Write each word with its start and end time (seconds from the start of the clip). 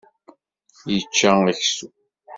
Yečča 0.93 1.31
aksum. 1.51 1.91